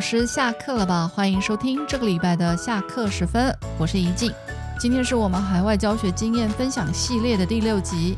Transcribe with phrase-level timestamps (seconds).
[0.00, 1.06] 老师下课了吧？
[1.06, 4.32] 欢迎收听这个礼拜的下课时分，我是怡静。
[4.78, 8.16] 今天是我们海外教学经验分享系列的第六集，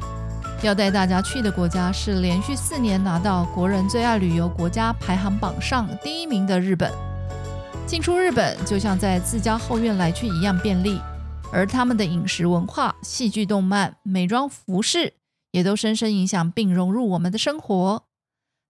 [0.62, 6.88] 要带大家去的国家是连续四年拿到国人最爱旅游国家排行榜上第一名的日本。
[7.84, 11.00] 进出日本就像在自家后院来去一样便利，
[11.52, 15.14] 而他们的饮食文化、戏剧、动漫、美妆、服饰
[15.50, 18.04] 也都深深影响并融入我们的生活。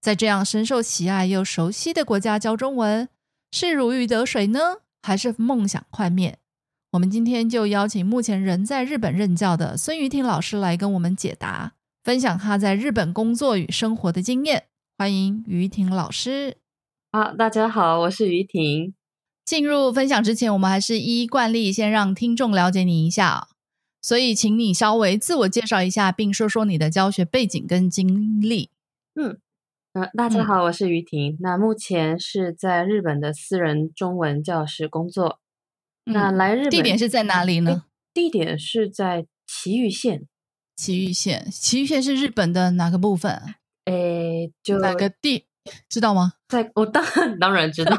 [0.03, 3.09] 在这样深受喜爱又熟悉的国家教中文，
[3.53, 4.59] 是如鱼得水呢，
[5.01, 6.41] 还是梦想幻灭？
[6.91, 14.65] 我们今天就邀请目前人在日本任教的孙于婷老师来跟我们解答，分享他在日本工作与生活的经验。
[14.99, 16.57] 欢迎于婷老师。
[17.13, 18.95] 啊，大家好，我是于婷。
[19.45, 23.47] 进入分享之前，我们还是依惯例先让听众了解你一下，
[24.03, 28.71] 所以请你稍微自我介绍一下，并说说你的教学背景跟经历。
[29.15, 29.39] 嗯。
[29.95, 31.37] 呃，大家好，我是于婷。
[31.41, 35.39] 那目前是在日本的私人中文教室工作。
[36.05, 37.85] 那来日本地点是在哪里呢？
[38.15, 40.27] 地点是在埼玉县。
[40.77, 43.39] 埼玉县，埼玉县是日本的哪个部分？
[43.85, 45.45] 诶，就哪个地？
[45.91, 46.33] 知道吗？
[46.49, 47.95] 在，我 当然当然知道。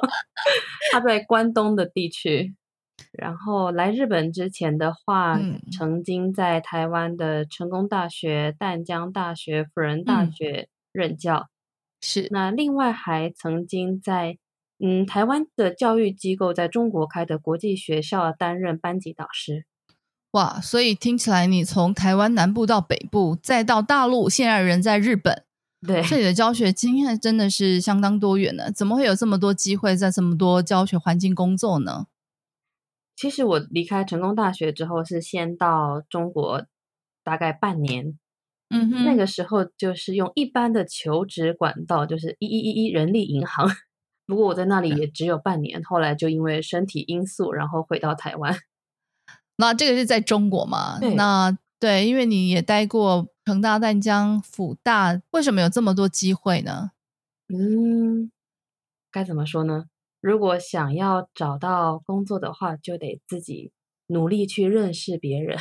[0.92, 2.54] 他在关东的地区。
[3.12, 5.40] 然后来日本之前的话，
[5.72, 10.68] 曾经在台湾的成功大学、淡江大学、辅仁大学。
[10.96, 11.50] 任教
[12.00, 14.38] 是那另外还曾经在
[14.78, 19.66] 嗯台湾的教育机构在中国开的国际学校担任班级导师
[20.32, 25.44] 哇，所以听起来你从台湾南部到北部再到大陆，现在人在日本，
[25.86, 32.06] 对这里的教学经验真的是相当多元的，怎么会有这么多机会在这么多教学环境工作呢？
[33.14, 36.66] 其实我离开成功大学之后是先到中国
[37.24, 38.18] 大概半年。
[38.68, 43.70] 嗯哼，那个时候就是用一般的求职管道，就是一一一一人力银行。
[44.26, 48.56] 不过我在那里也只有半年，后来就因为身体因素，然后回到台湾。
[49.58, 50.98] 那这个是在中国嘛？
[50.98, 56.90] 对，那对，因为你也待过成大、淡江、辅大，为什么有这么多机会呢？
[57.48, 58.32] 嗯，
[59.12, 59.84] 该怎么说呢？
[60.20, 63.70] 如果想要找到工作的话，就得自己
[64.08, 65.56] 努力去认识别人。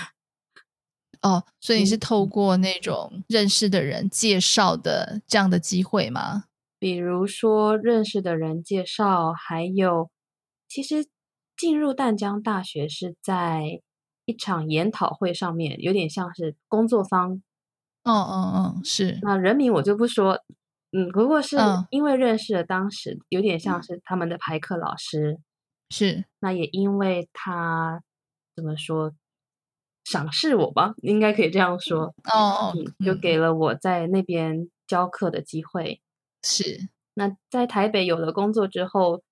[1.21, 6.45] 哦，所以你是透过那种认识的人介绍的这样的机会吗？
[6.77, 10.09] 比如说认识的人介绍，还有
[10.67, 11.07] 其实
[11.57, 13.81] 进入淡江大学是在
[14.25, 17.41] 一场研讨会上面，有点像是工作坊。
[18.03, 19.17] 哦哦哦，是。
[19.21, 20.39] 那人名我就不说，
[20.91, 21.57] 嗯，不过是
[21.89, 25.39] 因为认识了当时有点像是他们的排课老师，
[25.89, 26.25] 是。
[26.39, 28.03] 那也因为他
[28.55, 29.11] 怎么说？
[30.05, 32.73] 赏识我吧，应该可以这样说哦，
[33.03, 35.99] 就给了我在那边教课的机会。
[36.43, 39.23] 是，那在台北有了工作之后，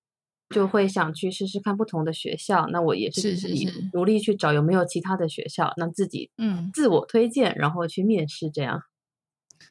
[0.49, 2.67] 就会想去试试看不同的学校。
[2.71, 8.81] 那我也是自己努力去找有没有其他的学校，那自己嗯自我推荐，然后去面试这样。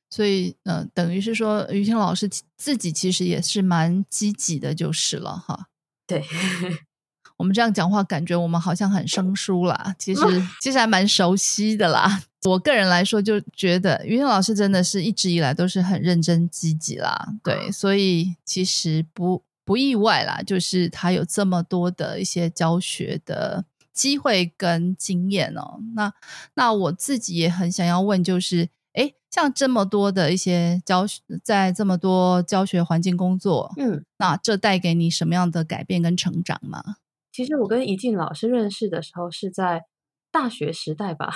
[0.08, 5.66] 所以，嗯，等于是说，于婷老师自己其实也是蛮积极的，就是了哈。
[6.06, 6.22] 对。
[7.36, 9.94] 我们这样讲话，感觉我们好像很生疏啦。
[9.98, 10.22] 其实，
[10.60, 12.22] 其实还蛮熟悉的啦。
[12.44, 17.28] 我个人来说，就觉得于天老师真的是一直以来都是很认真积极啦。
[17.42, 25.78] 对，所以其实不不意外啦，就是他有这么多的一些教学的机会跟经验哦。
[25.94, 26.12] 那
[26.54, 36.96] 那我自己也很想要问，就是哎，像这么多的一些教学，在这么多教学环境工作，嗯，那这带给你什么样的改变跟成长吗？
[37.32, 39.84] 其实我跟怡静老师认识的时候是在
[40.30, 41.32] 大学时代吧，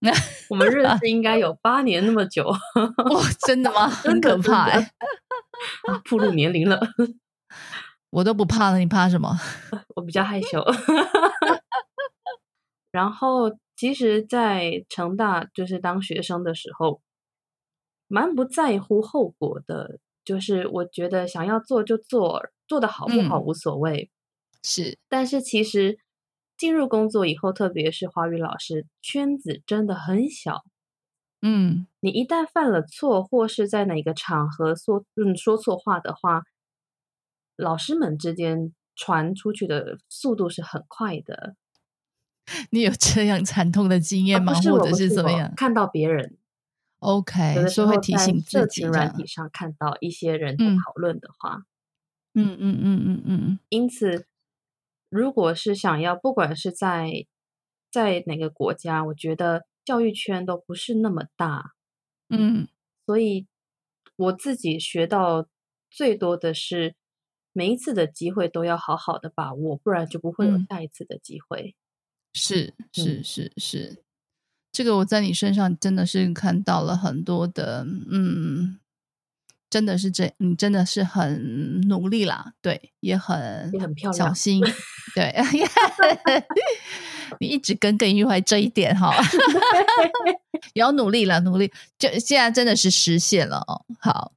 [0.48, 3.86] 我们认识应该 有八年那么久，哇，真的吗？
[4.08, 4.92] 很可怕哎，
[6.08, 6.80] 步入年龄了，
[8.10, 9.38] 我都不怕了，你怕什么？
[9.96, 10.64] 我比较害羞。
[12.90, 17.02] 然后，其实，在成大就是当学生的时候，
[18.08, 24.10] 蛮不在乎后果的，就是我觉得想要做就做，做的好不好无所谓。
[24.62, 25.98] 是，但是其实
[26.56, 30.64] 进入工作以后，特别是华语老师圈子真的很小。
[31.40, 36.42] 嗯，你一旦犯了错，或是在哪个场合说嗯说错话的话，
[37.54, 41.54] 老师们之间传出去的速度是很快的。
[42.70, 44.52] 你有这样惨痛的经验吗？
[44.54, 45.52] 或者是怎么样？
[45.56, 46.36] 看到别人
[46.98, 51.62] ，OK，有的时候会提醒社群软体上看到一些人讨论的话，
[52.34, 54.26] 嗯嗯嗯嗯嗯，因此。
[55.08, 57.26] 如果是想要，不管是在
[57.90, 61.72] 在哪个国家，我觉得教育圈都不是那么大，
[62.28, 62.68] 嗯，
[63.06, 63.46] 所以
[64.16, 65.48] 我自己学到
[65.90, 66.94] 最多的是
[67.52, 71.74] 每一次的机会都要好好的把握，不然就不会有下一次的机会。
[72.34, 74.04] 是是是是，
[74.70, 78.78] 这个我在你身上真的是看到了很多的，嗯。
[79.70, 84.62] 真的是这，你真的是很努力啦，对，也很也很漂亮，小心，
[85.14, 85.34] 对，
[87.38, 89.14] 你一直耿耿于怀这一点哈，
[90.72, 93.84] 也 要努力了，努力，就现在真的是实现了哦。
[94.00, 94.32] 好，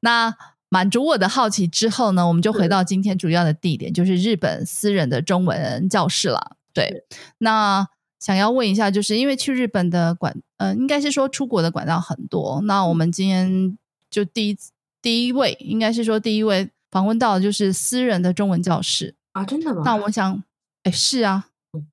[0.00, 0.34] 那
[0.68, 6.56] 满足我的好奇之后呢，我们就回到今天主要的地点，就是日本私人的中文教室了。
[6.72, 7.04] 对，
[7.38, 7.86] 那
[8.18, 13.78] 想要问一下，就是因为去日本的管，呃，应该是说出国的管道很多，那我们今天。
[14.14, 14.56] 就第一
[15.02, 19.82] 第一位，应该是说第一位访问到的就是私人的中文教室啊，真的吗？
[19.84, 20.44] 那我想，
[20.84, 21.48] 哎，是啊，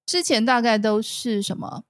[0.06, 1.84] 之前大概都是什么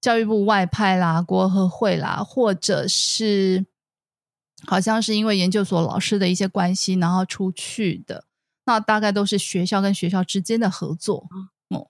[0.00, 3.66] 教育部外派啦、国合会啦，或者是
[4.66, 8.24] 好像是因为研究所老师的一些关系，然后出去的。
[8.66, 11.28] 那大概都是学校跟学校之间的合作，
[11.70, 11.86] 嗯，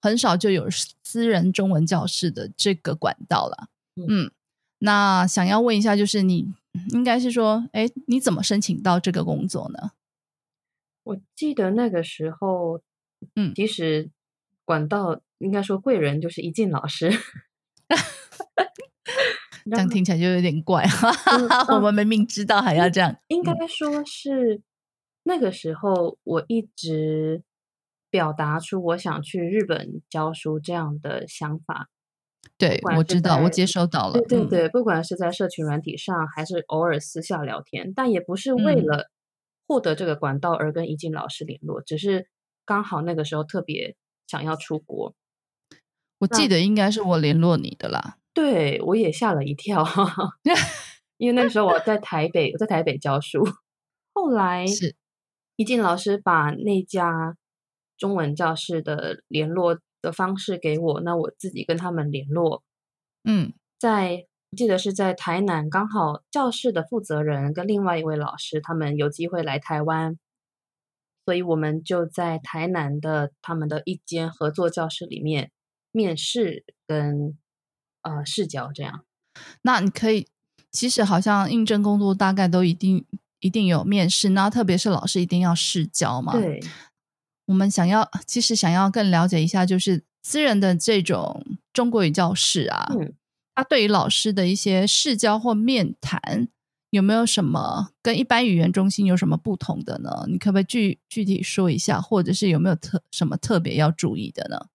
[0.00, 0.68] 很少就有
[1.02, 3.66] 私人中文教室的这个管道了。
[3.96, 4.30] 嗯，
[4.78, 6.54] 那想要问一下，就是你。
[6.90, 9.92] 应该是说，哎，你怎么申请到这个工作呢？
[11.04, 12.80] 我记得那个时候，
[13.34, 14.10] 嗯，其实
[14.64, 17.10] 管道应该说贵人就是一进老师，
[19.70, 20.84] 这样听起来就有点怪。
[21.68, 24.62] 我们明明知道还要这样，应该说是
[25.24, 27.42] 那个时候我一直
[28.10, 31.88] 表达出我想去日本教书这样的想法。
[32.62, 34.12] 对，我知道，我接收到了。
[34.12, 39.10] 对对对，不管是在社群软体上，还是偶尔私下聊天，但也不是为了
[39.66, 42.28] 获得这个管道而跟怡静老师联络，只是
[42.64, 43.96] 刚好那个时候特别
[44.28, 45.12] 想要出国。
[46.20, 48.18] 我记得应该是我联络你的啦。
[48.32, 49.84] 对，我也吓了一跳，
[51.18, 53.44] 因为那时候我在台北，我在台北教书。
[54.14, 54.94] 后 来是
[55.56, 57.36] 怡静老师把那家
[57.98, 59.80] 中文教室的联络。
[60.02, 62.62] 的方式给我，那我自己跟他们联络。
[63.24, 70.18] 嗯，在记得是在台南，刚好教室的负责人跟另外一位老师他们有机会来台湾，
[71.24, 75.52] 所以我们就在台南的他们的一间合作教室里面
[75.92, 77.38] 面试跟
[78.02, 79.04] 呃试教这样。
[79.62, 80.26] 那你可以，
[80.70, 83.06] 其实好像应征工作大概都一定
[83.38, 86.32] 一定有面试，那特别是老师一定要试教嘛。
[86.32, 86.60] 对。
[87.46, 93.12] 我们想要，其实想要更了解一下，就是私人的这种中国语教室啊，嗯，
[93.54, 96.48] 它对于老师的一些试教或面谈，
[96.90, 100.24] 有没有什么跟一般语言中心有什么不同的呢？
[100.28, 104.66] 你可不可以具具体说一下，或者是有没有特什么特别要注意的呢？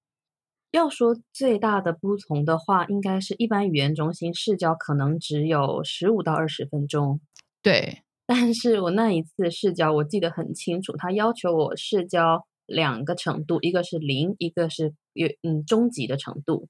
[0.72, 7.22] 要说最大的不同的话，应该是一般语言中心试教可能只有十五到二十分钟，
[7.64, 8.04] 对。
[8.28, 12.46] 但是我那一次试教，我记得很清楚，他要求我试教。
[12.68, 16.68] 两个程度，一个是零，一个是有嗯中级的程度。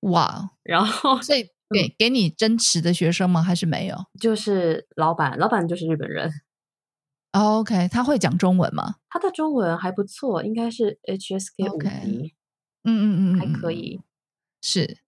[0.00, 3.42] 哇，然后所以给给你真实的学生吗？
[3.42, 3.96] 还是没有？
[4.18, 6.30] 就是老板，老板就是日本人。
[7.32, 8.96] OK，他会讲中文吗？
[9.08, 12.34] 他的中文还不错，应该是 HSK 五级。
[12.84, 14.00] 嗯嗯嗯，还可以。
[14.60, 14.98] 是。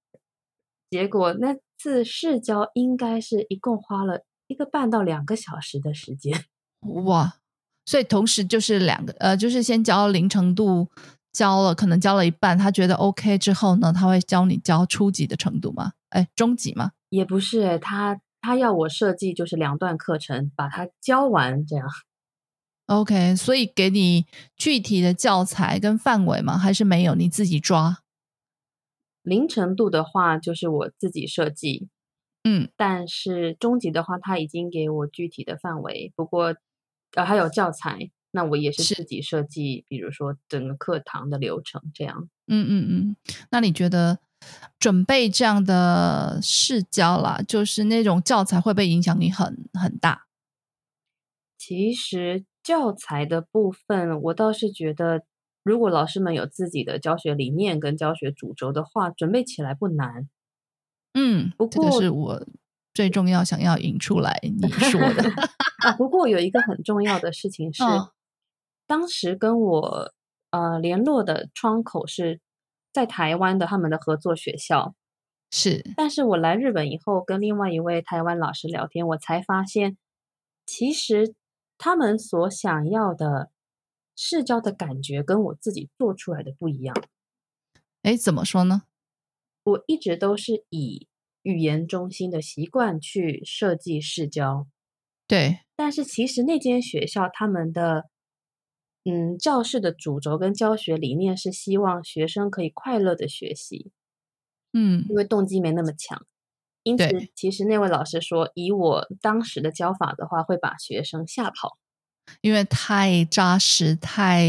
[0.88, 6.44] 结果那次试教应该是一共花了一个半到两个小时的时间。
[7.04, 7.40] 哇。
[7.86, 10.88] 所以同时就是两个，呃，就是先教零程度，
[11.32, 15.92] 教了可能教了一半，他觉得 OK 之后呢，他会教你教初级的程度吗？
[16.08, 16.92] 哎，中级吗？
[17.10, 21.86] 也不是，他他要我设计就是两段课程，把它教完这样。
[22.86, 24.26] OK，所以给你
[24.56, 26.56] 具体的教材跟范围吗？
[26.56, 27.14] 还是没有？
[27.14, 27.98] 你自己抓。
[29.22, 31.88] 零程度的话就是我自己设计，
[32.44, 36.54] 嗯，但是中级的话他已经给我具体的范围，不过。
[37.14, 42.28] 呃，还有教材，那我也是自己设计，比如说整个课堂的流程这样。
[42.46, 43.16] 嗯嗯嗯，
[43.50, 44.18] 那你觉得
[44.78, 50.26] 准备这样的试教啦，就是那种教材会不会影响你很很大？
[51.56, 55.22] 其实教材的部分，我倒是觉得，
[55.62, 60.28] 如果老师们有自己的教学理念跟教学主轴的话，准备起来不难。
[61.14, 62.46] 嗯，不过是我。
[62.94, 65.28] 最重要，想要引出来你说的
[65.84, 65.92] 啊。
[65.98, 67.82] 不过有一个很重要的事情是，
[68.86, 70.14] 当时跟我
[70.50, 72.40] 呃联络的窗口是
[72.92, 74.94] 在台湾的他们的合作学校
[75.50, 79.96] 是，但是我来日本以后，跟另外一位台湾老师聊天，我才发现，
[80.64, 81.34] 其实
[81.76, 83.50] 他们所想要的
[84.14, 86.94] 试教的感觉跟我自己做出来的不一样。
[88.02, 88.84] 哎，怎么说呢？
[89.64, 91.08] 我一直都是以。
[91.44, 94.66] 语言中心的习惯去设计试教，
[95.28, 95.60] 对。
[95.76, 98.06] 但是其实那间学校他们的
[99.04, 103.92] 嗯，教室的主轴跟教学理念是希望学生可以快乐的学习，
[104.72, 106.26] 嗯，因为动机没那么强。
[106.84, 111.78] 因此，其实那位老师说，以我当时的教法的话，会把学生吓跑，
[112.40, 114.46] 因为太扎实、太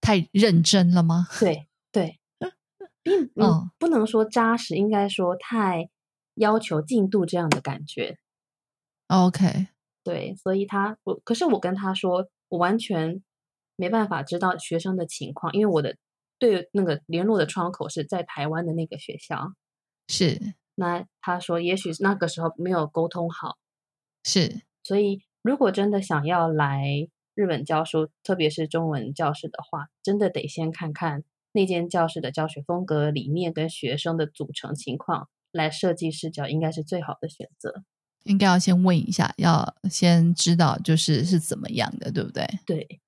[0.00, 1.26] 太认真了吗？
[1.40, 2.18] 对 对，
[3.02, 5.90] 并嗯不能说扎实，应该说太
[6.38, 8.18] 要求进度这样的感觉。
[9.08, 9.68] OK，
[10.02, 13.22] 对，所以他我可是我跟他说，我完全
[13.76, 15.96] 没办法知道学生的情况，因为我的
[16.38, 19.52] 对那个联络的窗口是在台湾的那个学校，
[20.08, 20.54] 是。
[20.80, 23.58] 那他说，也许那个时候没有沟通好，
[24.22, 37.82] 是，所以如果真的想要来日本教书，特别是中文教室的话，真的得先看看那间教室的教学风格、理念跟学生的组成情况，来设计视角，应该是最好的选择。
[38.24, 42.46] 应该要先问一下，要先知道就是是怎么样的，对不对？
[42.66, 43.00] 对，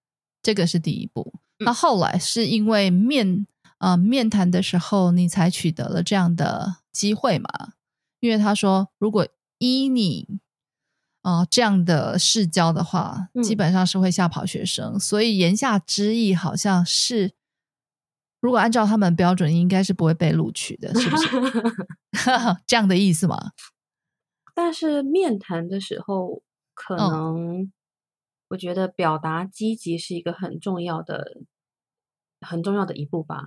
[0.42, 1.34] 这个是第一步。
[1.58, 3.46] 那后来是因为面。
[3.80, 7.48] 啊，面谈的时候你才取得了这样的机会嘛？
[8.20, 10.28] 因为他说，如果依你
[11.22, 15.00] 啊这样的试教的话，基本上是会吓跑学生。
[15.00, 17.32] 所以言下之意好像是，
[18.40, 21.28] 如果按照他们标准，应该是不会被录取的，是不是？
[22.66, 23.36] 这样的意思吗？
[24.54, 26.42] 但是面谈的时候，
[26.74, 27.70] 可能
[28.48, 31.42] 我觉得表达积极是一个很重要的、
[32.40, 33.42] 很重要的一步吧。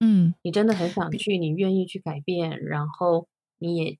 [0.00, 3.26] 嗯，你真的很想去，你愿意去改变，然后
[3.58, 3.98] 你也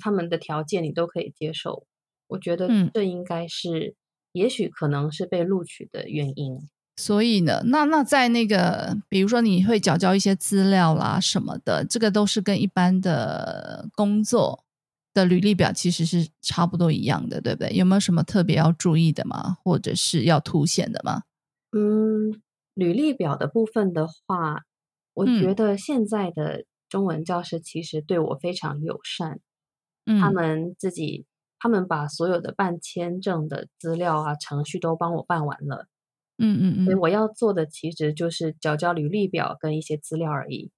[0.00, 1.86] 他们的条件你都可以接受，
[2.26, 3.94] 我觉得这应该是，
[4.32, 6.68] 也许可能是被录取的原因。
[6.96, 14.64] 所以呢，那那在那个，比如说你会缴交一些资料啦什么的，这个都是跟一般的工作
[15.12, 17.72] 的履历表其实是差不多一样的，对不对？
[17.74, 19.58] 有没有什么特别要注意的吗？
[19.64, 21.22] 或者是要凸显的吗？
[21.72, 22.40] 嗯，
[22.74, 24.62] 履历表的部分的话。
[25.16, 29.38] 我觉得现在的中文教师其实对我非常友善，
[30.20, 31.24] 他们自己
[31.60, 35.86] 他们把所有的办签证的资料啊程序都帮我办完了，
[36.38, 40.70] 嗯嗯嗯，所以我要做的其实就是交交履历表跟一些资料而已，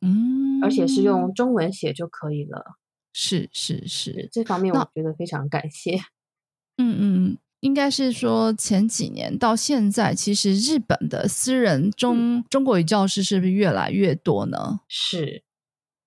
[0.00, 2.64] 嗯，而且是用中文写就可以了，
[3.12, 5.96] 是是是，这方面我觉得非常感谢，
[6.78, 7.38] 嗯嗯嗯。
[7.60, 14.80] 应该是说前几年到现在，其实日本的私人中中国语教师是不是越来越多呢？
[14.88, 15.44] 是。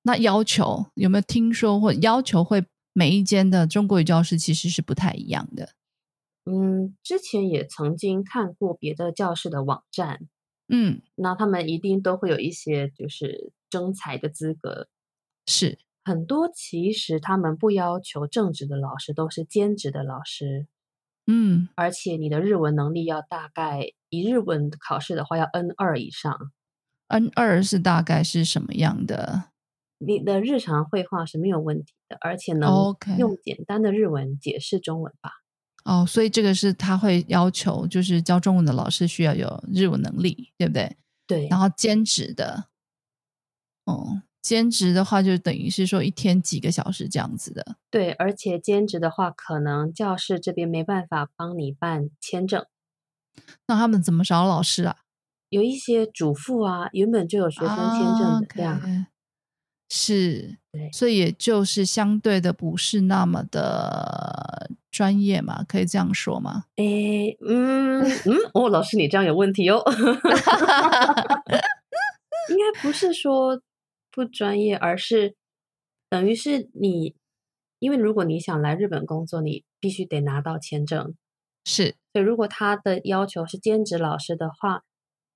[0.02, 5.70] 那要求有没有听说或要求会每一间的中国语教师其实是不太一样的？
[6.46, 10.20] 嗯，之前也曾经看过别的教室的网站，
[10.68, 14.88] 嗯，那他们一定都会有一些就是征才的资格，
[15.48, 20.68] 是很多其实他们不要求正职的老师，都是兼职的老师。
[21.28, 26.52] 嗯，而且你的日文能力要大概以日文考试的话要 N 二以上
[27.08, 29.46] ，N 二是大概是什么样的？
[30.00, 35.32] 你的日常绘画是没有问题的，而且能用简单的日文解释中文吧？
[35.84, 40.98] 哦，所以这个是他会要求，就是教中文的老师需要有日文能力，对不对？
[41.28, 42.66] 对，然后兼职的，
[43.86, 44.24] 哦。
[44.42, 47.78] 兼职的话，就等于是说一天几个小时这样子的。
[47.90, 52.66] 对，而且兼职的话，可能教室这边没办法帮你办签证。
[53.68, 54.98] 那他们怎么找老师啊？
[55.48, 59.06] 有一些主妇啊，原本就有学生签证的这样。
[59.96, 60.58] 是，
[60.92, 66.64] 所以也就是相对的不是那么的专业嘛，可以这样说吗？
[66.78, 69.84] 诶，嗯嗯，哦，老师你这样有问题哦。
[72.50, 73.62] 应该不是说。
[74.16, 75.34] 不专业，而是
[76.08, 77.16] 等于是你，
[77.80, 81.16] 因为如果你想来日本工作，你必须得拿到签证。
[81.66, 84.84] 是，所以如果他的要求是兼职老师的话，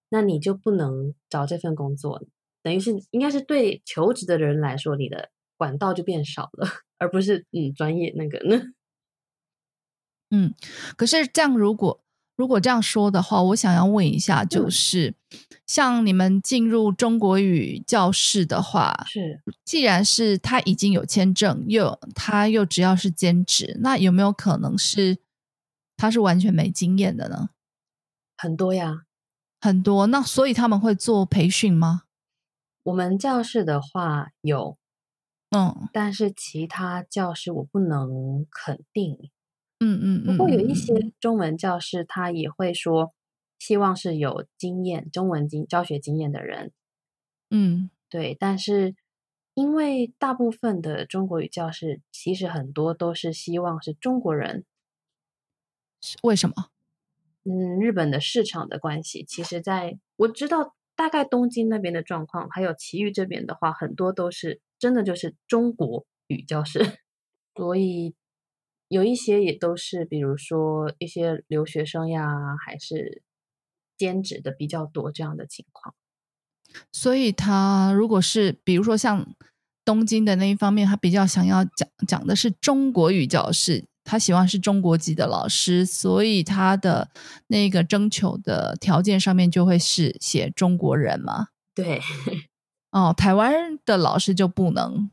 [0.09, 2.21] 那你就不能找这份工作。
[2.67, 6.67] 等于是应该是对求职的人来说，你的管道就变少了，
[6.99, 8.61] 而不是嗯专业那个呢。
[10.31, 10.53] 嗯，
[10.97, 12.01] 可是这样如果。
[12.35, 15.15] 如果这样说的话，我想要问一下，就是
[15.65, 25.17] 像你们进入中国语教室的话，是既然是他已经有签证，又他又只要是兼职，那有没有可能是
[25.95, 27.49] 他是完全没经验的呢？
[28.37, 29.05] 很多呀，
[29.59, 30.05] 很多。
[30.05, 32.03] 那所以他们会做培训吗？
[32.87, 34.77] 我们教室的话有，
[35.49, 39.29] 嗯，但是其他教室我不能肯定。
[39.79, 43.13] 嗯嗯，不过有一些中文教室，他也会说，
[43.59, 46.71] 希望是有经验、中文经教学经验的人。
[47.49, 48.37] 嗯，对。
[48.39, 48.95] 但是
[49.53, 54.63] 因为大部分的中国语教室，其实很多都是希望是中国人。
[56.23, 56.69] 为什么？
[57.43, 66.79] 嗯，日本的市场的关系，其实在我知道大概东京那边的状况，还有埼玉这边的话，很多都是真的就是中国语教室，
[67.55, 68.15] 所以
[68.87, 73.21] 有一些也都是，比如说一些留学生呀，还是
[73.95, 75.93] 兼职的比较多这样的情况。
[76.91, 79.35] 所以他如果是比如说像
[79.85, 83.85] 东京的那一方面，他比较想要讲讲的是中国语教室。
[84.09, 87.09] 他喜欢是中国籍的老师，所以他的
[87.47, 91.49] 那个征求的条件上面就会是写中国人嘛？
[91.75, 91.99] 对，
[92.91, 95.11] 哦，台湾的老师就不能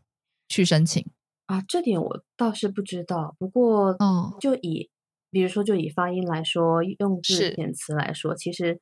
[0.48, 1.04] 去申请
[1.46, 1.60] 啊？
[1.66, 3.34] 这点我倒是不知道。
[3.36, 4.88] 不过，哦，就以
[5.28, 8.80] 比如说，就以发音来说，用字遣词来说，其实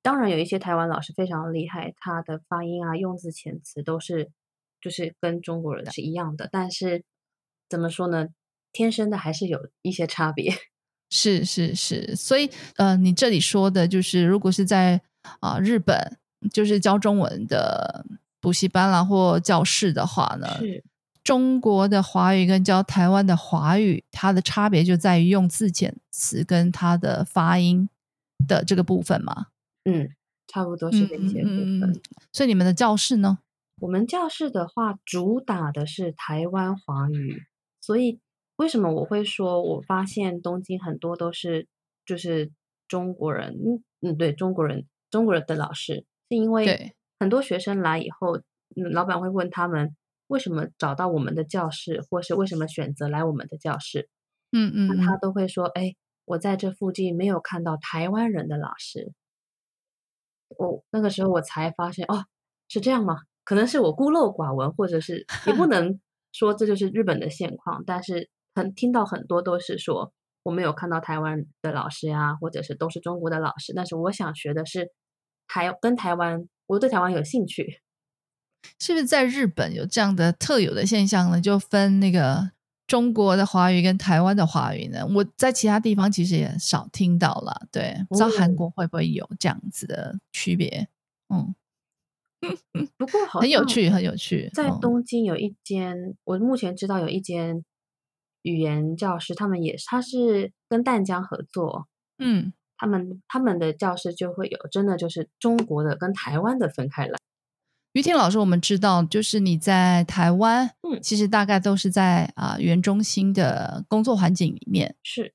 [0.00, 4.30] 当然有一些台湾老师非常厉害，他的发音啊、用字遣词都是
[4.80, 6.48] 就是跟中国人是一样的。
[6.50, 7.04] 但是
[7.68, 8.28] 怎么说呢？
[8.74, 10.52] 天生的还是有一些差别，
[11.08, 15.00] 是是是，所以呃，你这里说的就是，如果是在
[15.38, 16.18] 啊日本，
[16.52, 18.04] 就是教中文的
[18.40, 20.82] 补习班啦或教室的话呢，是
[21.22, 27.88] 中国的华语跟教台湾的华语，它的差别就在于用字遣词跟它的发音
[28.48, 29.46] 的这个部分嘛？
[29.84, 30.10] 嗯，
[30.48, 32.00] 差不多是这些部分。
[32.32, 33.38] 所以你们的教室呢？
[33.80, 37.44] 我们教室的话，主打的是台湾华语，
[37.80, 38.18] 所以。
[38.56, 41.66] 为什么我会说，我发现东京很多都是
[42.06, 42.52] 就是
[42.86, 48.40] 中国人，嗯嗯，对中国人，中国人的老师，是因为很多学生来以后，
[48.92, 49.96] 老板会问他们
[50.28, 54.08] 为什么找到我们的教室，或是为什么选择来我们的教室，
[54.52, 59.12] 嗯嗯，那他都会说，哎，我在这附近没有看到台湾人的老师，
[60.56, 62.24] 我那个时候我才发现，哦，
[62.68, 63.16] 是这样吗？
[63.42, 65.98] 可能是我孤陋寡闻，或者是也不 能
[66.30, 68.30] 说这就是日本的现况，但是。
[68.54, 70.12] 很听到很多都是说
[70.44, 73.72] 我没有看到台湾的老师呀，或者是都是中国的老师。
[73.74, 74.92] 但是我想学的是
[75.48, 77.80] 台跟台湾，我对台湾有兴趣。
[78.78, 81.40] 是不是在日本有这样的特有的现象呢？
[81.40, 82.50] 就分那个
[82.86, 85.06] 中国的华语跟台湾的华语呢？
[85.14, 87.66] 我在其他地方其实也少听到了。
[87.72, 90.88] 对，不知道韩国会不会有这样子的区别？
[91.28, 91.54] 嗯，
[92.96, 94.50] 不过好很有趣，很有趣。
[94.54, 97.64] 在东京有一间，我目前知道有一间。
[98.44, 107.18] 语言教师，他们也他是跟淡江合作，嗯，他们他们的教室就会有真的就是中国的跟台湾的分开来。
[107.94, 115.34] 于婷老师，我们知道就是你在台湾，嗯，其实大概都是在啊语言中心的工作环境里面是。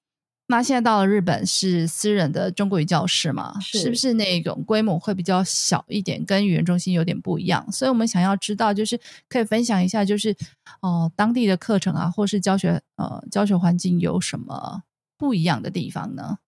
[0.51, 3.53] 那现在到了日本是私人的中国语教室嘛？
[3.61, 7.71] 是不是那种规模会比较小一点，跟语言中心有点不一样？
[7.71, 10.35] 所以我们想要知道，就是可以分享一下，就是
[10.81, 14.81] 哦，当地的课程啊，或是教学呃教学环境有什么
[15.19, 16.39] 不一样的地方呢？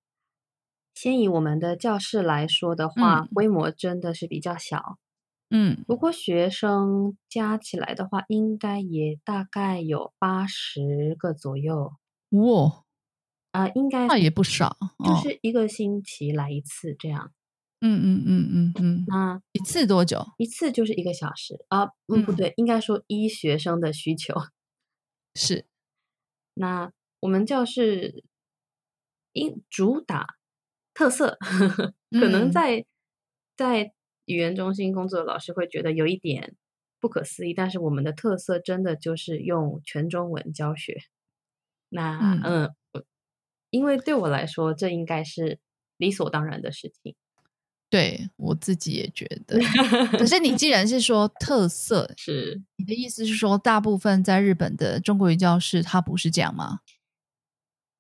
[0.96, 4.98] 先以我们的教室来说的话，规模真的是比较小，
[5.52, 11.94] 嗯，不过学生加起来的话，应该也大概有八十个左右。
[12.32, 12.84] 哇！
[13.52, 17.34] 啊，应该那也不少，就是一个星期来一次这样。
[17.82, 19.04] 嗯嗯嗯嗯嗯。
[19.08, 20.26] 那一次多久？
[20.38, 21.90] 一次就是一个小时啊？
[22.08, 24.36] 嗯，不对，应该说医学生的需求。
[25.36, 25.66] 是。
[26.54, 28.24] 那我们教室
[29.34, 30.28] 因主打
[30.94, 31.38] 特色，
[32.12, 32.86] 可能在
[33.58, 33.92] 在
[34.26, 36.56] 语言中心工作的老师会觉得有一点
[37.00, 41.02] 不可思议，但是我们的特色真的就是用全中文教学。
[41.90, 42.74] 那嗯。
[43.72, 45.58] 因为对我来说，这应该是
[45.98, 47.16] 理所当然的事情。
[47.90, 49.60] 对我自己也觉得。
[50.18, 56.80] 可是你既然是说特色， 是你的意思是说，大部分在日本的中国语教室，它不是这样吗？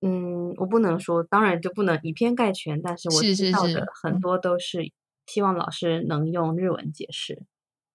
[0.01, 2.81] 嗯，我不能说，当然就不能以偏概全。
[2.81, 4.91] 但是我知道的很多都是
[5.27, 7.43] 希望老师能用日文解释。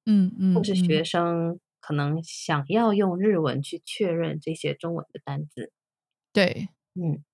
[0.04, 5.72] 嗯嗯，或是学生可能想要用日文去确认这些中文的单字。
[6.32, 7.24] 对，嗯。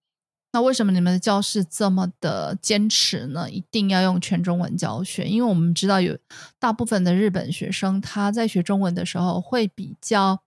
[0.53, 3.51] 那为什么你们的教室这么的坚持呢？
[3.51, 5.25] 一定要用全中文教学？
[5.25, 6.19] 因为我们知道有
[6.59, 10.43] 大部分的日本学生他在学中文的时候会比较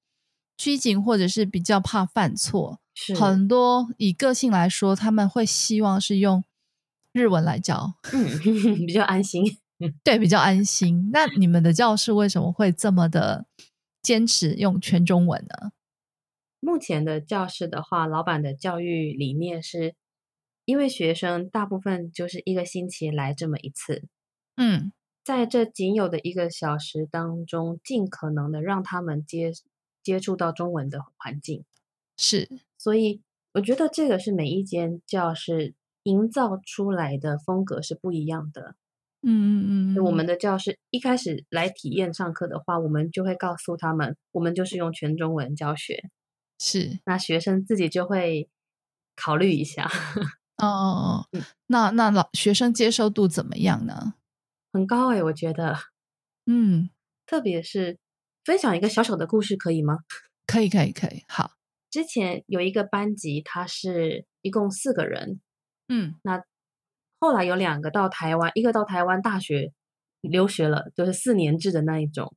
[0.55, 2.79] 拘谨，或者是比较怕犯错。
[2.93, 6.43] 是很多以个性来说，他们会希望是用
[7.11, 8.39] 日文来教，嗯，
[8.85, 9.57] 比较安心。
[10.05, 11.09] 对，比较安心。
[11.11, 13.45] 那你们的教室为什么会这么的
[14.01, 15.71] 坚持用全中文呢？
[16.59, 19.95] 目前的教室的话，老板的教育理念是，
[20.65, 24.03] 因为学生大部分就是一个星期来这么一次，
[24.55, 24.91] 嗯，
[25.23, 29.51] 在这仅有的一个小时当中，尽可能的让他们接
[30.01, 31.65] 接触到中文的环境，
[32.17, 33.21] 是，所以
[33.53, 38.75] 我觉得这个是每一间教室营造出来的风格是不一样的。
[39.27, 46.09] 嗯嗯嗯，我们的教室一开始来体验上课的话，我们就会告诉他们，我们就是用全中文教学。
[46.59, 48.49] 是，那学生自己就会
[49.15, 49.89] 考虑一下。
[50.57, 54.13] 哦哦哦，那那老学生接受度怎么样呢？
[54.71, 55.77] 很高哎，我觉得。
[56.45, 56.89] 嗯，
[57.25, 57.97] 特别是
[58.43, 59.99] 分享一个小小的故事，可以吗？
[60.47, 61.23] 可以可以可以。
[61.27, 61.51] 好，
[61.89, 65.41] 之前有一个班级，他是一共四个人。
[65.87, 66.43] 嗯，那。
[67.17, 69.73] 后来有两个到台湾，一个到台湾大学
[70.21, 72.35] 留学了，就是四年制的那一种。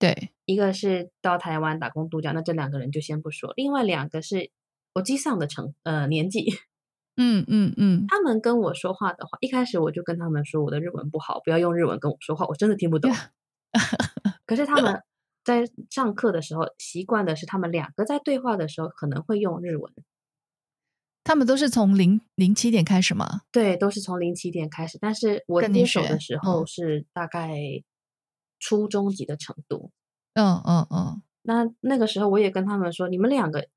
[0.00, 3.52] 对，一个是到台湾打工度假，那这两个人就先不说。
[3.54, 4.50] 另外两个是
[4.94, 6.46] 我机上的成呃年纪，
[7.16, 13.12] 嗯嗯嗯，他们跟我说话的话，一开始我就跟他们说我的日文不好，不要用日文跟我说话，我真的听不懂。
[14.46, 15.02] 可是他们
[15.44, 19.92] 在上课的时候习惯的是，他们两个在对话的时候可能会用日文。
[21.22, 23.42] 他们都是从零零七点开始吗？
[23.52, 24.96] 对，都是从零七点开始。
[24.98, 27.54] 但是我接手的时候是大概
[28.60, 29.90] 初中级的程度。
[30.34, 31.22] 嗯嗯嗯。
[31.42, 33.68] 那那个时候我也跟他们说，你们两个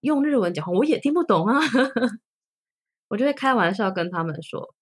[0.00, 1.58] 用日文讲话，我也听不懂啊。
[3.08, 4.76] 我就会开玩笑跟他们说：“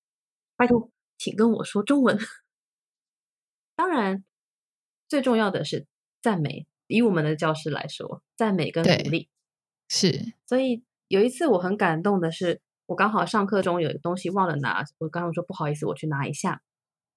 [0.55, 2.19] 拜托，请跟我说中文。
[3.75, 4.23] ”当然，
[5.09, 5.87] 最重要的是
[6.21, 6.66] 赞美。
[6.88, 9.31] 以我们的教师来说，赞美跟鼓励
[9.88, 10.35] 是。
[10.45, 10.85] 所以。
[11.09, 16.62] 有一次我很感动的是，我刚好上课中有东西忘了拿，我跟他们说不好意思，我去拿一下。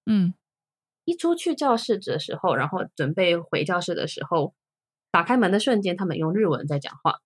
[0.05, 0.35] 嗯，
[1.09, 4.53] 一出去教室的时候，然后准备回教室的时候，
[5.11, 7.19] 打开门的瞬间，他们用日文在讲话。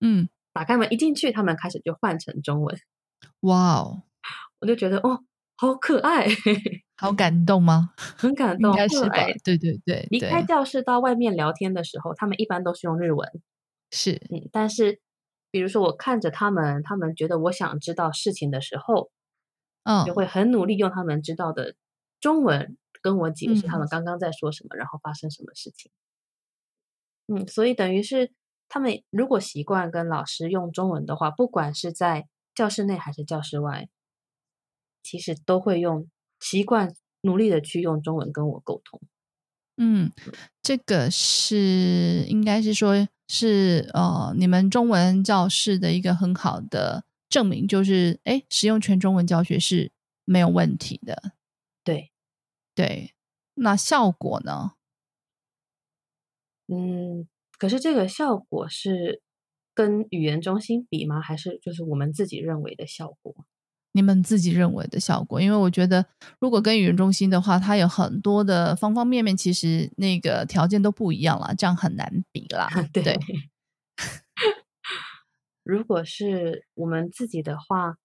[0.00, 2.78] 嗯，打开门一进去，他们开始就换成中文。
[3.40, 4.02] 哇哦，
[4.60, 5.24] 我就觉得哦，
[5.56, 6.26] 好可爱，
[6.96, 7.90] 好感动吗？
[8.16, 9.16] 很感动，应该是吧？
[9.42, 13.28] 对对对，离开教室到外面聊天的时候，他们一般都是用日文。
[13.90, 15.00] 是，嗯，但是。
[15.50, 19.10] 比如说，我看着他们，他们觉得我想知道事情的时候，
[19.84, 21.74] 嗯，就会很努力用他们知道的
[22.20, 25.90] 中文跟我解释他们刚刚在说什么，然后发生什么事情。
[27.26, 28.32] 嗯，所以等于是
[28.68, 33.88] 他们如果习惯跟老师用中文的话，不管是在教室内还是教室外，
[35.02, 36.08] 其实都会用
[36.40, 39.00] 习惯努力的去用中文跟我沟通。
[39.76, 40.12] 嗯，
[40.62, 43.08] 这个是应该是说。
[43.30, 49.92] 是呃，你们中文教室的一个很好的证明，就是哎，使用全中文教学是
[50.24, 51.32] 没有问题的。
[52.78, 53.12] 对，
[53.54, 54.74] 那效果呢？
[56.68, 57.26] 嗯，
[57.58, 59.20] 可是这个效果是
[59.74, 61.20] 跟语言中心比吗？
[61.20, 63.34] 还是就是我们自己认为的效果？
[63.90, 66.06] 你们自己认为的效果，因为我觉得，
[66.38, 72.68] 如果跟语言中心的话，它有很多的方方面面，其实那个条件都不一样了，这样很难比啦。
[72.94, 73.18] 对，
[75.64, 77.96] 如果是我们自己的话，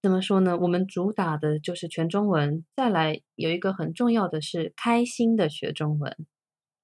[0.00, 0.56] 怎么说呢？
[0.58, 6.16] 我们主打的就是全中文，再来有一个很重要的是开心的学中文，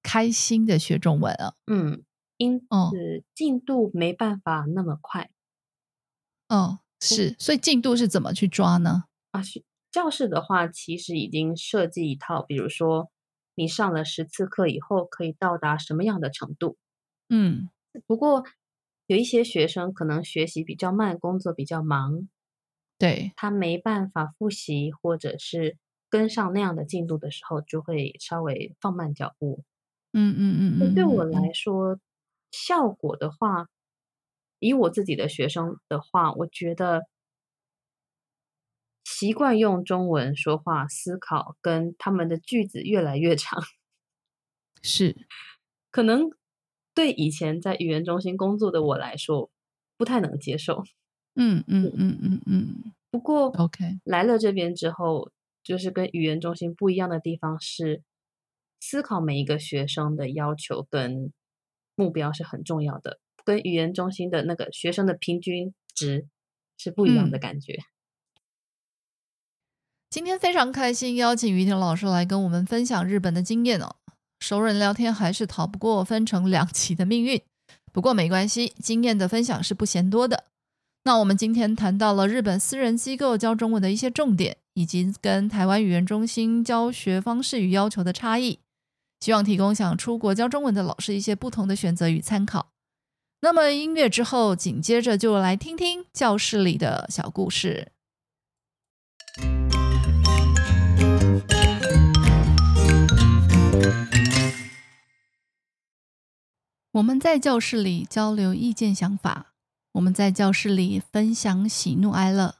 [0.03, 2.03] 开心的学中文啊，嗯，
[2.37, 5.29] 因此进度没办法那么快，
[6.49, 6.79] 哦。
[7.01, 9.03] 是，所以进度是怎么去抓呢？
[9.31, 9.41] 啊，
[9.91, 13.11] 教室的话，其实已经设计一套，比如说
[13.53, 16.77] 你上了十次课以后，可以到达什么样的程度？
[17.29, 17.69] 嗯，
[18.07, 18.43] 不过
[19.05, 22.27] 有一些学生可能学习比较慢，工作比较忙，
[22.99, 25.77] 对他没办法复习，或者是
[26.09, 29.63] 跟上那样的进度的时候，就会稍微放慢脚步。
[30.13, 31.99] 嗯嗯嗯嗯，对我来说，
[32.51, 33.67] 效果的话。
[34.59, 37.03] 以我自己的学生的话，我觉得
[39.05, 43.61] 习惯用中文说话、思考，跟他们的句子越来越长，
[44.81, 45.27] 是
[45.91, 46.29] 可能
[46.93, 49.51] 对以前在语言中心工作的我来说
[49.97, 50.83] 不太能接受。
[51.35, 52.93] 嗯嗯嗯嗯嗯。
[53.11, 55.31] 不过，OK，来了这边之后，
[55.63, 58.03] 就是跟语言中心不一样的地方是，
[58.81, 61.31] 思考每一个学生的要求跟
[61.95, 63.19] 目标是很重要的。
[63.43, 66.27] 跟语言中心的那个学生的平均值
[66.77, 67.77] 是不一样的感觉。
[70.09, 73.97] 今天非常开心，邀请于婷老师来跟我们分享日本的经验哦。
[74.39, 77.41] 熟人聊天还是逃不过分成两期的命运，
[77.93, 80.45] 不过没关系，经验的分享是不嫌多的。
[81.07, 88.57] 那我们今天谈到了日本私人机构教中文的一些重点，以及跟台湾语言中心教学方式与要求的差异，
[89.19, 92.71] 希望提供想出国教中文的老师一些不同的选择与参考。
[93.41, 97.91] 那么音乐之后，紧接着就来听听教室里的小故事。
[106.93, 109.53] 我们在教室里交流意见想法，
[109.95, 112.55] 我们在教室里分享喜怒哀乐。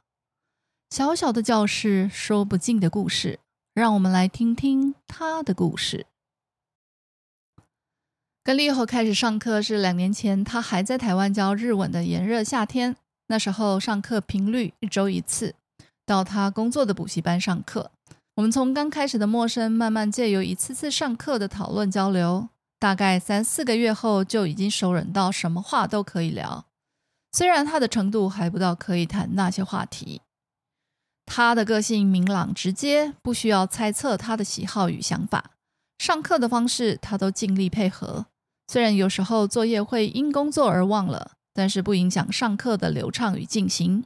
[0.88, 3.40] 小小的教室，说不尽的故事。
[3.74, 6.06] 让我们来听听他的故事。
[8.42, 12.96] 跟立后开始上课是两年前，他还在台湾教日文的炎热夏天。
[13.26, 15.54] 那时候上课频率一周一次，
[16.06, 17.90] 到他工作的补习班上课。
[18.36, 26.64] 我们从刚开始的陌生，慢慢借由一次次上课的讨论交流，大概三四个月后就已经熟稔到什么话都可以聊。
[27.36, 30.22] 虽然他的程度还不到可以谈那些话题。
[31.26, 35.50] 他的个性明朗直接，不需要猜测他的喜好与想法。
[35.98, 38.24] 上课的方式，他都尽力配合。
[38.68, 44.04] 虽然有时候作业会因工作而忘了，但是不影响上课的流畅与进行。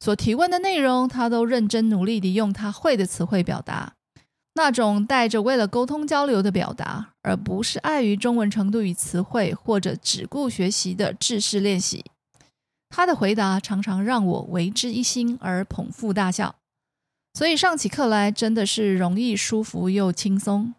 [0.00, 3.92] 所提问的内容，他都认真努力地用他会的词汇表达，
[4.54, 12.04] 那种带着为了沟通交流的表达，而不是碍于中文程度与词汇，或者只顾学习的知识练习。
[12.88, 16.56] 他的回答常常让我为之一新而捧腹大笑，
[17.34, 20.74] 所以上起课来真的是容易、舒服又轻松。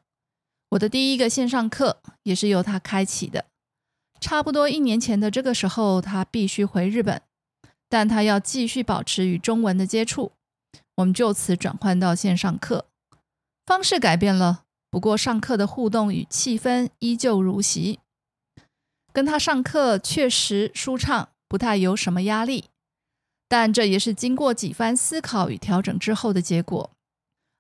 [0.70, 3.46] 我的第一个线上课也是由他开启的。
[4.20, 7.22] 差不多一年前的这个时候，他必须回日本，
[7.88, 10.32] 但他要继续保持与中文的接触，
[10.96, 12.86] 我们就此转换到线上课，
[13.66, 18.00] 方式改变了，不过上课的互动与气氛依旧如昔。
[19.14, 21.30] 跟他上课确实舒畅。
[21.48, 22.66] 不太有什么压力，
[23.48, 26.92] 但这也是经过几番思考与调整之后的结果。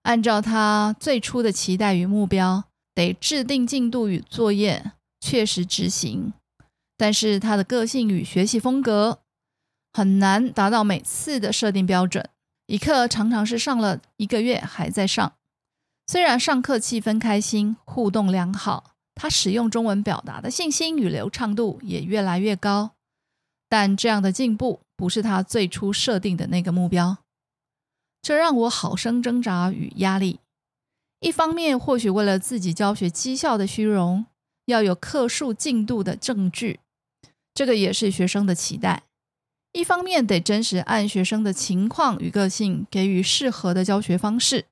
[0.04, 6.34] 按照他最初的期待与目标，得制定进度与作业，确实执行。
[6.97, 9.19] 但是他的个性与学习风格
[9.93, 12.28] 很难达到每次的设定标准，
[12.65, 15.34] 一课常常是上了一个月还在上。
[16.08, 22.91] 虽然上课气氛开心，互动良好，他使用中文表达的信心与流畅度也越来越高。
[23.70, 27.18] 但这样的进步不是他最初设定的那个目标，
[28.22, 30.40] 这让我好生挣扎与压力。
[31.20, 34.26] 一方面，或许为了自己教学绩效的虚荣，
[34.66, 36.80] 要有课数进度的证据，
[37.54, 39.02] 这个也是学生的期待；
[39.72, 44.66] 一方面，得真实按学生的情况与个性给予适合的教学方式，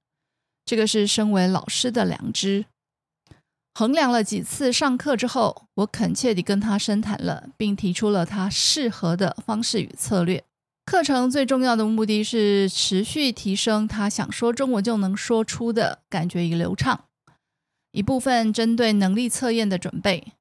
[0.66, 2.66] 这个是身为老师的良知。
[3.78, 10.42] 衡量了几次上课之后，我恳切地跟他深谈了，并提出了他适合的方式与策略。
[10.86, 17.04] 课程最重要的目的是持续提升他想说中文就能说出的感觉与流畅。
[17.92, 20.32] 一部分针对能力测验的准备，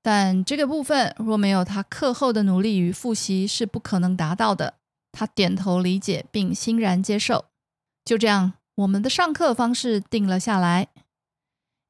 [0.00, 4.74] 但这个部分若没有他课后的努力与复习是不可能达到的。
[5.10, 7.46] 他点头理解并欣然接受。
[8.04, 10.86] 就这样，我们的上课方式定了下来。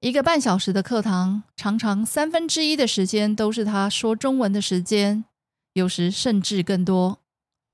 [0.05, 5.25] 一个半小时的课堂，常常三分之一的时间都是他说中文的时间，
[5.73, 7.21] 有时甚至更多。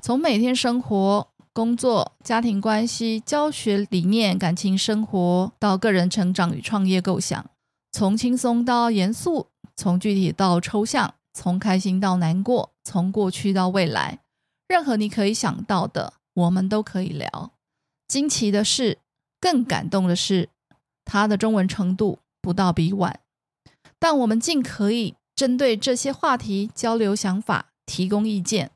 [0.01, 7.45] 从每天生活、工作、家庭关系、教学理念、感情生活，到个人成长与创业构想，
[7.91, 14.21] 从轻松到严肃，从具体到抽象，从开心到难过，从过去到未来，
[14.69, 17.51] 任何你可以想到的，我们都可以聊。
[18.07, 18.99] 惊奇的是，
[19.41, 20.51] 更感动的是。
[21.11, 23.19] 他的中文程度不到比晚，
[23.99, 28.71] 但我们尽可以针对这些话题交流想法，提供意见。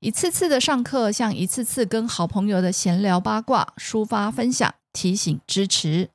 [0.00, 6.10] 一次次的上课，像一次次跟好朋友的闲聊八卦、抒发分享、提醒支持。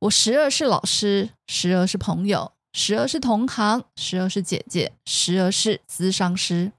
[0.00, 6.72] 我时而是老师，时而是朋友，时而是同行，时而是姐姐，时而是咨商师。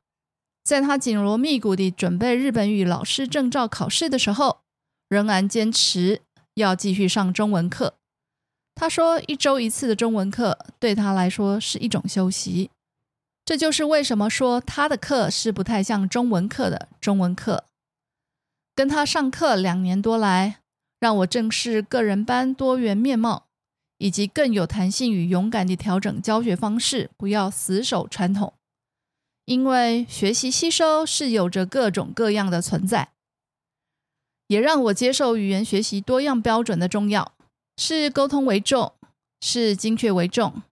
[0.66, 4.60] 在他紧锣密鼓地准备日本语老师证照考试的时候，
[5.08, 6.20] 仍然坚持。
[6.56, 7.96] 要继续上中文课，
[8.76, 12.70] 他说一周一次的中文课对他来说是一种休息。
[13.44, 17.66] 这就是为什么说他的课是不太像中文课的中文课。
[18.76, 20.60] 跟他上课两年多来，
[21.00, 23.48] 让我正视个人班多元面貌，
[23.98, 28.54] 以及更有弹性与勇敢地调整教学方式，不要死守传统。
[29.46, 33.10] 因为学习吸收是有着各种各样的存在。
[34.52, 37.32] 也让我接受语言学习多样标准的重要，
[37.78, 38.94] 是沟通为重，
[39.40, 40.64] 是精确为重，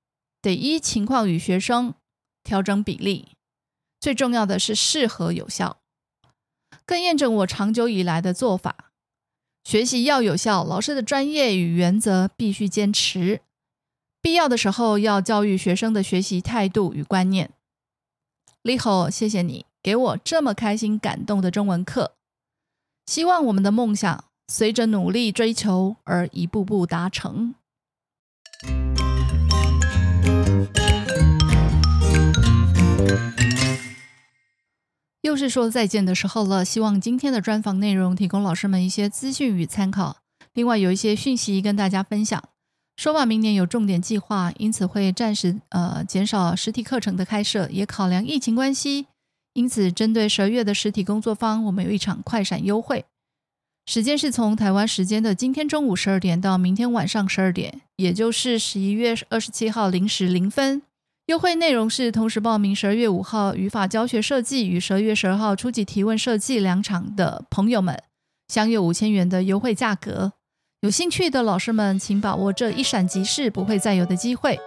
[0.42, 1.94] 得依情况与学生
[2.44, 3.30] 调整比例。
[4.02, 5.78] 最重要的是适合有效，
[6.86, 8.92] 更验证我长久以来的做法：
[9.64, 13.40] 学习要有效，老师的专业与原则必须坚持，
[14.22, 17.52] 必要的时候要教育学生的学习态度与观念。
[18.62, 22.18] 李后，谢谢你给我这么开心、感动的中文课。
[23.10, 27.56] 希望我们的梦想随着努力追求而一步步达成。
[35.22, 36.64] 又是说再见的时候了。
[36.64, 40.18] 希望今天的专访内容提供老师们一些资讯与参考。
[40.54, 42.44] 另外有一些讯息跟大家分享。
[42.96, 49.08] 说吧，明年有重点计划，因此会暂时呃减少实体课程的开设，也考量疫情关系。
[49.54, 53.06] 因此，针对十二月的实体工作坊，我们有一场快闪优惠，
[53.86, 60.82] 时间是从台湾时间的今天中午十二点到明天晚上十二点，也就是十一月二十七号零时零分。
[61.26, 68.02] 优惠内容是同时报名十二月五号语法教学设计与十二月十二号初级提问设计两场的朋友们，
[68.48, 70.34] 享有五千元的优惠价格。
[70.82, 74.58] 有兴趣的老师们，请把握这一闪即逝、不会再有的机会。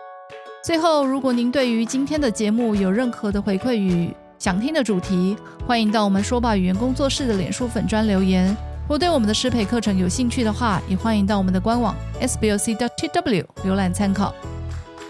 [0.63, 5.37] 最后，如果您对于今天的节目有任何的回馈与想听的主题，
[5.69, 8.49] 欢迎到我们说吧语言工作室的脸书粉砖留言。
[8.49, 14.35] 如果对我们的师培课程有兴趣的话，也欢迎到我们的官网 sboc.tw 浏览参考。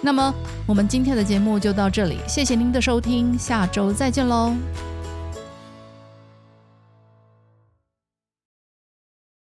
[0.02, 0.34] 那么，
[0.66, 4.52] 我们今天的节目就到这里，谢谢您的收听，下周再见喽。